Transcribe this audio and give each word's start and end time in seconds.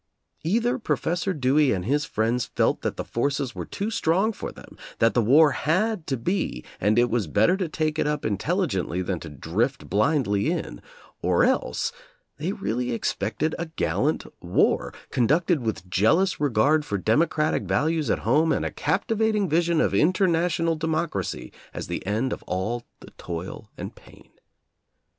Either 0.43 0.79
Professor 0.79 1.31
Dewey 1.31 1.71
and 1.71 1.85
his 1.85 2.05
friends 2.05 2.45
felt 2.47 2.81
that 2.81 2.97
the 2.97 3.05
forces 3.05 3.53
were 3.53 3.67
too 3.67 3.91
strong 3.91 4.33
for 4.33 4.51
them, 4.51 4.75
that 4.97 5.13
the 5.13 5.21
war 5.21 5.51
had 5.51 6.07
to 6.07 6.17
be, 6.17 6.65
and 6.79 6.97
it 6.97 7.07
was 7.11 7.27
better 7.27 7.55
to 7.57 7.69
take 7.69 7.99
it 7.99 8.07
up 8.07 8.25
intelligently 8.25 9.03
than 9.03 9.19
to 9.19 9.29
drift 9.29 9.91
blindly 9.91 10.49
in; 10.51 10.81
or 11.21 11.43
else 11.43 11.91
they 12.37 12.51
really 12.51 12.91
expected 12.93 13.53
a 13.59 13.67
gallant 13.67 14.25
war, 14.41 14.91
conducted 15.11 15.59
with 15.61 15.87
jealous 15.87 16.39
regard 16.39 16.83
for 16.83 16.97
democratic 16.97 17.61
values 17.65 18.09
at 18.09 18.17
home 18.25 18.51
and 18.51 18.65
a 18.65 18.71
captivating 18.71 19.47
vision 19.47 19.79
of 19.79 19.93
international 19.93 20.75
democracy 20.75 21.53
as 21.75 21.85
the 21.85 22.03
end 22.07 22.33
of 22.33 22.41
all 22.47 22.87
the 23.01 23.11
toil 23.19 23.69
and 23.77 23.93
pain. 23.93 24.31